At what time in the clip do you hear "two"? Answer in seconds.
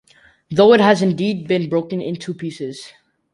2.15-2.33